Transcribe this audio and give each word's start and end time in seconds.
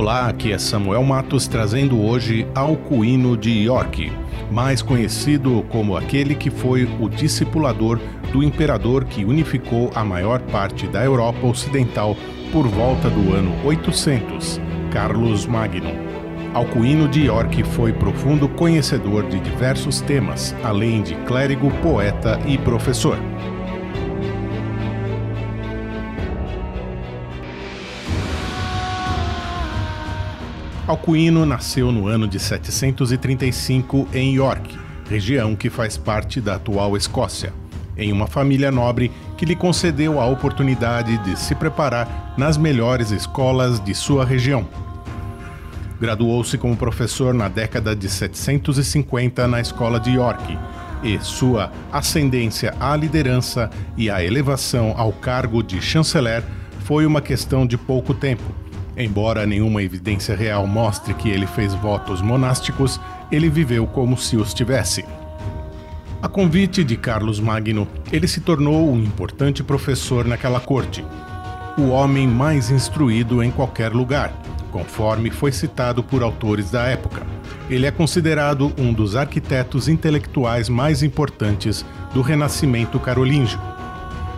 Olá, 0.00 0.28
aqui 0.28 0.50
é 0.50 0.56
Samuel 0.56 1.04
Matos 1.04 1.46
trazendo 1.46 2.02
hoje 2.02 2.48
Alcuíno 2.54 3.36
de 3.36 3.50
York, 3.64 4.10
mais 4.50 4.80
conhecido 4.80 5.62
como 5.68 5.94
aquele 5.94 6.34
que 6.34 6.48
foi 6.48 6.88
o 6.98 7.06
discipulador 7.06 8.00
do 8.32 8.42
imperador 8.42 9.04
que 9.04 9.26
unificou 9.26 9.90
a 9.94 10.02
maior 10.02 10.40
parte 10.40 10.86
da 10.86 11.04
Europa 11.04 11.46
Ocidental 11.46 12.16
por 12.50 12.66
volta 12.66 13.10
do 13.10 13.34
ano 13.34 13.54
800, 13.62 14.58
Carlos 14.90 15.44
Magno. 15.44 15.90
Alcuíno 16.54 17.06
de 17.06 17.26
York 17.26 17.62
foi 17.62 17.92
profundo 17.92 18.48
conhecedor 18.48 19.28
de 19.28 19.38
diversos 19.38 20.00
temas, 20.00 20.56
além 20.64 21.02
de 21.02 21.14
clérigo, 21.26 21.70
poeta 21.82 22.40
e 22.46 22.56
professor. 22.56 23.18
Alcuino 30.90 31.46
nasceu 31.46 31.92
no 31.92 32.08
ano 32.08 32.26
de 32.26 32.40
735 32.40 34.08
em 34.12 34.34
York, 34.34 34.76
região 35.08 35.54
que 35.54 35.70
faz 35.70 35.96
parte 35.96 36.40
da 36.40 36.56
atual 36.56 36.96
Escócia, 36.96 37.52
em 37.96 38.10
uma 38.10 38.26
família 38.26 38.72
nobre 38.72 39.08
que 39.38 39.46
lhe 39.46 39.54
concedeu 39.54 40.18
a 40.18 40.26
oportunidade 40.26 41.16
de 41.18 41.38
se 41.38 41.54
preparar 41.54 42.34
nas 42.36 42.56
melhores 42.56 43.12
escolas 43.12 43.78
de 43.78 43.94
sua 43.94 44.24
região. 44.24 44.66
Graduou-se 46.00 46.58
como 46.58 46.76
professor 46.76 47.32
na 47.32 47.46
década 47.46 47.94
de 47.94 48.08
750 48.08 49.46
na 49.46 49.60
escola 49.60 50.00
de 50.00 50.10
York, 50.10 50.58
e 51.04 51.20
sua 51.20 51.70
ascendência 51.92 52.74
à 52.80 52.96
liderança 52.96 53.70
e 53.96 54.10
a 54.10 54.24
elevação 54.24 54.92
ao 54.96 55.12
cargo 55.12 55.62
de 55.62 55.80
chanceler 55.80 56.42
foi 56.80 57.06
uma 57.06 57.20
questão 57.20 57.64
de 57.64 57.78
pouco 57.78 58.12
tempo 58.12 58.59
Embora 59.02 59.46
nenhuma 59.46 59.82
evidência 59.82 60.36
real 60.36 60.66
mostre 60.66 61.14
que 61.14 61.30
ele 61.30 61.46
fez 61.46 61.72
votos 61.74 62.20
monásticos, 62.20 63.00
ele 63.32 63.48
viveu 63.48 63.86
como 63.86 64.14
se 64.18 64.36
os 64.36 64.52
tivesse. 64.52 65.06
A 66.20 66.28
convite 66.28 66.84
de 66.84 66.98
Carlos 66.98 67.40
Magno, 67.40 67.88
ele 68.12 68.28
se 68.28 68.42
tornou 68.42 68.92
um 68.92 69.02
importante 69.02 69.62
professor 69.62 70.26
naquela 70.26 70.60
corte, 70.60 71.02
o 71.78 71.88
homem 71.88 72.28
mais 72.28 72.70
instruído 72.70 73.42
em 73.42 73.50
qualquer 73.50 73.90
lugar, 73.90 74.34
conforme 74.70 75.30
foi 75.30 75.50
citado 75.50 76.02
por 76.02 76.22
autores 76.22 76.70
da 76.70 76.84
época. 76.84 77.26
Ele 77.70 77.86
é 77.86 77.90
considerado 77.90 78.70
um 78.76 78.92
dos 78.92 79.16
arquitetos 79.16 79.88
intelectuais 79.88 80.68
mais 80.68 81.02
importantes 81.02 81.86
do 82.12 82.20
Renascimento 82.20 83.00
carolíngio 83.00 83.58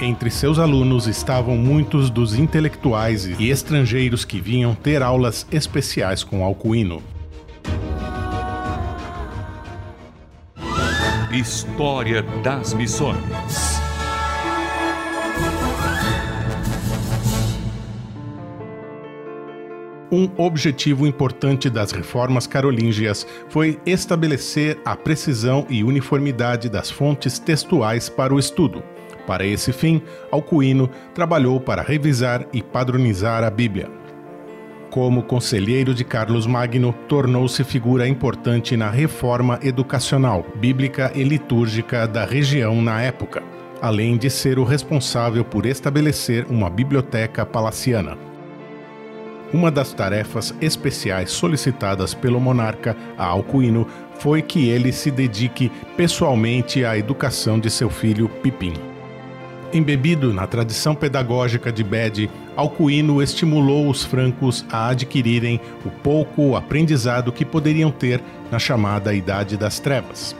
entre 0.00 0.30
seus 0.30 0.58
alunos 0.58 1.06
estavam 1.06 1.56
muitos 1.56 2.10
dos 2.10 2.34
intelectuais 2.34 3.26
e 3.26 3.50
estrangeiros 3.50 4.24
que 4.24 4.40
vinham 4.40 4.74
ter 4.74 5.02
aulas 5.02 5.46
especiais 5.50 6.22
com 6.24 6.44
Alcuino. 6.44 7.02
História 11.32 12.22
das 12.42 12.72
Missões. 12.74 13.74
Um 20.12 20.30
objetivo 20.36 21.08
importante 21.08 21.68
das 21.68 21.90
reformas 21.90 22.46
carolíngias 22.46 23.26
foi 23.48 23.80
estabelecer 23.84 24.78
a 24.84 24.94
precisão 24.94 25.66
e 25.68 25.82
uniformidade 25.82 26.68
das 26.68 26.88
fontes 26.88 27.40
textuais 27.40 28.08
para 28.08 28.32
o 28.32 28.38
estudo. 28.38 28.80
Para 29.26 29.46
esse 29.46 29.72
fim, 29.72 30.02
Alcuino 30.30 30.88
trabalhou 31.14 31.60
para 31.60 31.82
revisar 31.82 32.46
e 32.52 32.62
padronizar 32.62 33.42
a 33.42 33.50
Bíblia. 33.50 33.88
Como 34.90 35.24
conselheiro 35.24 35.92
de 35.92 36.04
Carlos 36.04 36.46
Magno, 36.46 36.94
tornou-se 37.08 37.64
figura 37.64 38.06
importante 38.06 38.76
na 38.76 38.90
reforma 38.90 39.58
educacional, 39.62 40.46
bíblica 40.54 41.10
e 41.14 41.24
litúrgica 41.24 42.06
da 42.06 42.24
região 42.24 42.80
na 42.80 43.02
época, 43.02 43.42
além 43.82 44.16
de 44.16 44.30
ser 44.30 44.56
o 44.56 44.62
responsável 44.62 45.44
por 45.44 45.66
estabelecer 45.66 46.46
uma 46.48 46.70
biblioteca 46.70 47.44
palaciana. 47.44 48.16
Uma 49.52 49.70
das 49.70 49.92
tarefas 49.92 50.54
especiais 50.60 51.30
solicitadas 51.32 52.14
pelo 52.14 52.40
monarca 52.40 52.96
a 53.18 53.24
Alcuino 53.24 53.86
foi 54.18 54.42
que 54.42 54.68
ele 54.68 54.92
se 54.92 55.10
dedique 55.10 55.72
pessoalmente 55.96 56.84
à 56.84 56.96
educação 56.96 57.58
de 57.58 57.70
seu 57.70 57.90
filho 57.90 58.28
Pipim. 58.28 58.93
Embebido 59.74 60.32
na 60.32 60.46
tradição 60.46 60.94
pedagógica 60.94 61.72
de 61.72 61.82
Bede, 61.82 62.30
Alcuino 62.54 63.20
estimulou 63.20 63.90
os 63.90 64.04
francos 64.04 64.64
a 64.70 64.90
adquirirem 64.90 65.60
o 65.84 65.90
pouco 65.90 66.54
aprendizado 66.54 67.32
que 67.32 67.44
poderiam 67.44 67.90
ter 67.90 68.22
na 68.52 68.58
chamada 68.60 69.12
Idade 69.12 69.56
das 69.56 69.80
Trevas. 69.80 70.36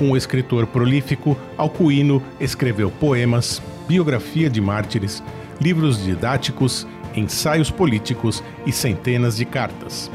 Um 0.00 0.16
escritor 0.16 0.64
prolífico, 0.68 1.36
Alcuino 1.58 2.22
escreveu 2.38 2.88
poemas, 2.88 3.60
biografia 3.88 4.48
de 4.48 4.60
mártires, 4.60 5.24
livros 5.60 6.04
didáticos, 6.04 6.86
ensaios 7.16 7.68
políticos 7.68 8.44
e 8.64 8.70
centenas 8.70 9.36
de 9.36 9.44
cartas. 9.44 10.08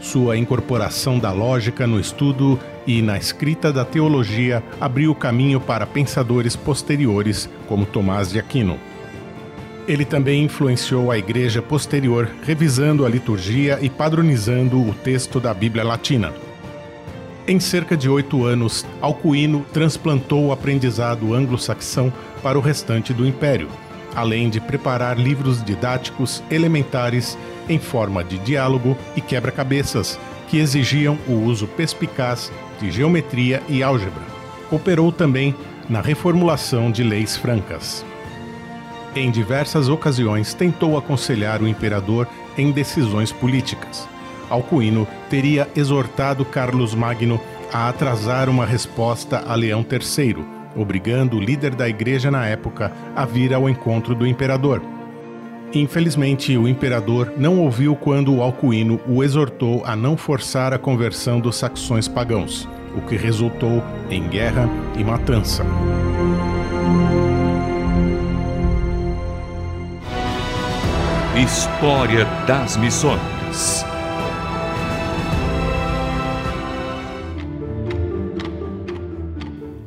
Sua 0.00 0.36
incorporação 0.36 1.18
da 1.18 1.32
lógica 1.32 1.86
no 1.86 1.98
estudo 1.98 2.58
e 2.86 3.02
na 3.02 3.18
escrita 3.18 3.72
da 3.72 3.84
teologia 3.84 4.62
abriu 4.80 5.10
o 5.10 5.14
caminho 5.14 5.60
para 5.60 5.86
pensadores 5.86 6.54
posteriores 6.54 7.48
como 7.66 7.84
Tomás 7.84 8.30
de 8.30 8.38
Aquino. 8.38 8.78
Ele 9.88 10.04
também 10.04 10.44
influenciou 10.44 11.10
a 11.10 11.18
igreja 11.18 11.60
posterior, 11.60 12.28
revisando 12.44 13.04
a 13.04 13.08
liturgia 13.08 13.78
e 13.80 13.88
padronizando 13.88 14.78
o 14.80 14.94
texto 14.94 15.40
da 15.40 15.52
Bíblia 15.52 15.82
Latina. 15.82 16.32
Em 17.46 17.58
cerca 17.58 17.96
de 17.96 18.08
oito 18.08 18.44
anos, 18.44 18.86
Alcuino 19.00 19.64
transplantou 19.72 20.46
o 20.46 20.52
aprendizado 20.52 21.34
anglo-saxão 21.34 22.12
para 22.42 22.58
o 22.58 22.60
restante 22.60 23.14
do 23.14 23.26
império, 23.26 23.68
além 24.14 24.50
de 24.50 24.60
preparar 24.60 25.18
livros 25.18 25.64
didáticos 25.64 26.42
elementares 26.50 27.38
em 27.68 27.78
forma 27.78 28.24
de 28.24 28.38
diálogo 28.38 28.96
e 29.16 29.20
quebra-cabeças, 29.20 30.18
que 30.48 30.58
exigiam 30.58 31.18
o 31.28 31.32
uso 31.32 31.66
perspicaz 31.66 32.50
de 32.80 32.90
geometria 32.90 33.62
e 33.68 33.82
álgebra. 33.82 34.22
Operou 34.70 35.12
também 35.12 35.54
na 35.88 36.00
reformulação 36.00 36.90
de 36.90 37.02
leis 37.02 37.36
francas. 37.36 38.04
Em 39.14 39.30
diversas 39.30 39.88
ocasiões 39.88 40.54
tentou 40.54 40.96
aconselhar 40.96 41.62
o 41.62 41.68
imperador 41.68 42.28
em 42.56 42.70
decisões 42.70 43.32
políticas. 43.32 44.08
Alcuino 44.50 45.06
teria 45.28 45.68
exortado 45.74 46.44
Carlos 46.44 46.94
Magno 46.94 47.40
a 47.72 47.88
atrasar 47.88 48.48
uma 48.48 48.64
resposta 48.64 49.44
a 49.46 49.54
Leão 49.54 49.84
III, 49.90 50.44
obrigando 50.76 51.36
o 51.36 51.40
líder 51.40 51.74
da 51.74 51.88
igreja 51.88 52.30
na 52.30 52.46
época 52.46 52.92
a 53.14 53.24
vir 53.24 53.52
ao 53.52 53.68
encontro 53.68 54.14
do 54.14 54.26
imperador. 54.26 54.80
Infelizmente, 55.74 56.56
o 56.56 56.66
imperador 56.66 57.32
não 57.36 57.60
ouviu 57.60 57.94
quando 57.94 58.34
o 58.34 58.42
Alcuino 58.42 59.00
o 59.06 59.22
exortou 59.22 59.84
a 59.84 59.94
não 59.94 60.16
forçar 60.16 60.72
a 60.72 60.78
conversão 60.78 61.40
dos 61.40 61.56
saxões 61.56 62.08
pagãos, 62.08 62.68
o 62.96 63.02
que 63.02 63.16
resultou 63.16 63.82
em 64.10 64.26
guerra 64.28 64.68
e 64.96 65.04
matança. 65.04 65.64
História 71.36 72.24
das 72.46 72.76
Missões 72.76 73.20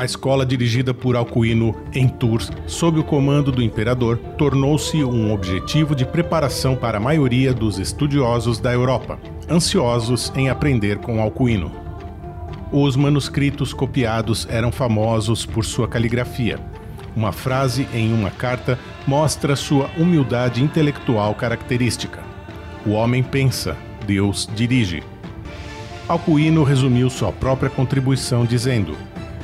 A 0.00 0.04
escola 0.06 0.46
dirigida 0.46 0.94
por 0.94 1.14
Alcuino 1.14 1.76
em 1.92 2.08
Tours, 2.08 2.50
sob 2.66 2.98
o 2.98 3.04
comando 3.04 3.52
do 3.52 3.62
imperador, 3.62 4.16
tornou-se 4.38 5.04
um 5.04 5.30
objetivo 5.30 5.94
de 5.94 6.06
preparação 6.06 6.74
para 6.74 6.96
a 6.96 7.00
maioria 7.00 7.52
dos 7.52 7.78
estudiosos 7.78 8.58
da 8.58 8.72
Europa, 8.72 9.18
ansiosos 9.46 10.32
em 10.34 10.48
aprender 10.48 10.96
com 11.00 11.20
Alcuino. 11.20 11.70
Os 12.72 12.96
manuscritos 12.96 13.74
copiados 13.74 14.48
eram 14.48 14.72
famosos 14.72 15.44
por 15.44 15.66
sua 15.66 15.86
caligrafia. 15.86 16.58
Uma 17.14 17.30
frase 17.30 17.86
em 17.92 18.10
uma 18.10 18.30
carta 18.30 18.78
mostra 19.06 19.54
sua 19.54 19.90
humildade 19.98 20.64
intelectual 20.64 21.34
característica. 21.34 22.22
O 22.86 22.92
homem 22.92 23.22
pensa, 23.22 23.76
Deus 24.06 24.48
dirige. 24.56 25.02
Alcuino 26.08 26.64
resumiu 26.64 27.10
sua 27.10 27.30
própria 27.30 27.68
contribuição 27.68 28.46
dizendo: 28.46 28.96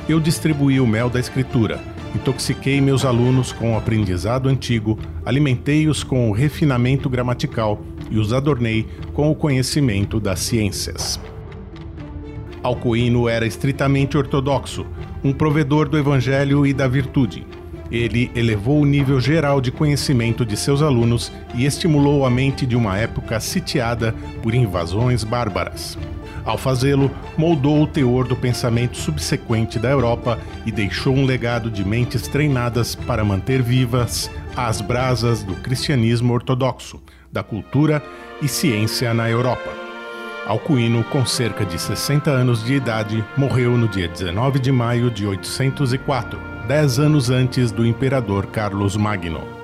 eu 0.07 0.19
distribuí 0.19 0.79
o 0.79 0.87
mel 0.87 1.09
da 1.09 1.19
Escritura, 1.19 1.79
Intoxiquei 2.15 2.81
meus 2.81 3.05
alunos 3.05 3.51
com 3.51 3.73
o 3.73 3.77
aprendizado 3.77 4.49
antigo, 4.49 4.97
alimentei-os 5.25 6.03
com 6.03 6.29
o 6.29 6.33
refinamento 6.33 7.09
gramatical 7.09 7.81
e 8.09 8.17
os 8.17 8.33
adornei 8.33 8.87
com 9.13 9.29
o 9.29 9.35
conhecimento 9.35 10.19
das 10.19 10.39
ciências. 10.39 11.19
Alcuino 12.63 13.29
era 13.29 13.45
estritamente 13.45 14.17
ortodoxo, 14.17 14.85
um 15.23 15.31
provedor 15.31 15.87
do 15.87 15.97
evangelho 15.97 16.65
e 16.65 16.73
da 16.73 16.87
virtude. 16.87 17.45
Ele 17.91 18.31
elevou 18.35 18.81
o 18.81 18.85
nível 18.85 19.19
geral 19.19 19.61
de 19.61 19.71
conhecimento 19.71 20.45
de 20.45 20.57
seus 20.57 20.81
alunos 20.81 21.31
e 21.55 21.65
estimulou 21.65 22.25
a 22.25 22.29
mente 22.29 22.65
de 22.65 22.75
uma 22.75 22.97
época 22.97 23.39
sitiada 23.39 24.13
por 24.41 24.53
invasões 24.53 25.23
bárbaras. 25.23 25.97
Ao 26.47 26.57
fazê-lo, 26.57 27.11
moldou 27.37 27.83
o 27.83 27.87
teor 27.87 28.25
do 28.25 28.33
pensamento 28.33 28.95
subsequente 28.95 29.77
da 29.77 29.89
Europa 29.89 30.39
e 30.65 30.71
deixou 30.71 31.13
um 31.13 31.25
legado 31.25 31.69
de 31.69 31.83
mentes 31.83 32.25
treinadas 32.29 32.95
para 32.95 33.21
manter 33.25 33.61
vivas 33.61 34.31
as 34.55 34.79
brasas 34.79 35.43
do 35.43 35.55
cristianismo 35.55 36.33
ortodoxo, 36.33 37.03
da 37.29 37.43
cultura 37.43 38.01
e 38.41 38.47
ciência 38.47 39.13
na 39.13 39.29
Europa. 39.29 39.69
Alcuino, 40.47 41.03
com 41.03 41.25
cerca 41.25 41.65
de 41.65 41.77
60 41.77 42.31
anos 42.31 42.63
de 42.63 42.75
idade, 42.75 43.21
morreu 43.35 43.77
no 43.77 43.89
dia 43.89 44.07
19 44.07 44.57
de 44.57 44.71
maio 44.71 45.11
de 45.11 45.27
804, 45.27 46.39
dez 46.65 46.97
anos 46.97 47.29
antes 47.29 47.73
do 47.73 47.85
imperador 47.85 48.45
Carlos 48.45 48.95
Magno. 48.95 49.56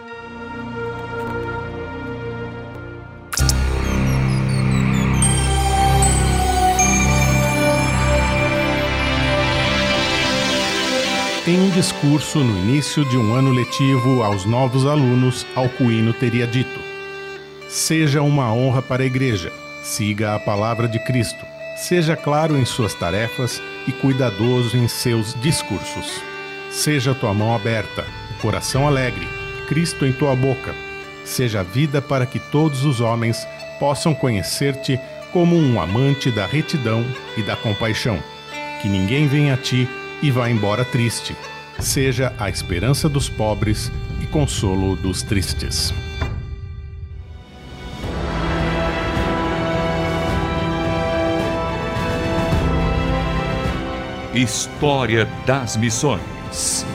Discurso 11.73 12.37
no 12.37 12.55
início 12.59 13.03
de 13.03 13.17
um 13.17 13.33
ano 13.33 13.51
letivo 13.51 14.21
aos 14.21 14.45
novos 14.45 14.85
alunos, 14.85 15.43
Alcuino 15.55 16.13
teria 16.13 16.45
dito: 16.45 16.79
Seja 17.67 18.21
uma 18.21 18.53
honra 18.53 18.79
para 18.79 19.01
a 19.01 19.05
Igreja, 19.07 19.51
siga 19.81 20.35
a 20.35 20.39
palavra 20.39 20.87
de 20.87 20.99
Cristo, 20.99 21.43
seja 21.75 22.15
claro 22.15 22.55
em 22.55 22.63
suas 22.63 22.93
tarefas 22.93 23.59
e 23.87 23.91
cuidadoso 23.91 24.77
em 24.77 24.87
seus 24.87 25.33
discursos. 25.41 26.21
Seja 26.69 27.15
tua 27.15 27.33
mão 27.33 27.55
aberta, 27.55 28.05
coração 28.39 28.87
alegre, 28.87 29.27
Cristo 29.67 30.05
em 30.05 30.13
tua 30.13 30.35
boca. 30.35 30.75
Seja 31.25 31.63
vida 31.63 32.03
para 32.03 32.27
que 32.27 32.37
todos 32.37 32.85
os 32.85 33.01
homens 33.01 33.47
possam 33.79 34.13
conhecer-te 34.13 34.99
como 35.31 35.55
um 35.55 35.81
amante 35.81 36.29
da 36.29 36.45
retidão 36.45 37.03
e 37.35 37.41
da 37.41 37.55
compaixão. 37.55 38.21
Que 38.79 38.87
ninguém 38.87 39.27
venha 39.27 39.55
a 39.55 39.57
ti 39.57 39.89
e 40.21 40.29
vá 40.29 40.49
embora 40.51 40.85
triste. 40.85 41.35
Seja 41.79 42.33
a 42.39 42.49
esperança 42.49 43.09
dos 43.09 43.29
pobres 43.29 43.91
e 44.21 44.25
consolo 44.27 44.95
dos 44.95 45.21
tristes. 45.21 45.93
História 54.33 55.27
das 55.45 55.77
Missões. 55.77 56.85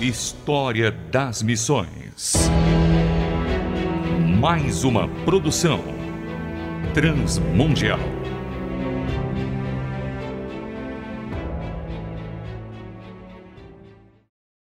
História 0.00 0.90
das 0.90 1.40
Missões. 1.42 2.50
Mais 4.40 4.82
uma 4.84 5.08
produção 5.24 5.82
transmundial. 6.92 8.13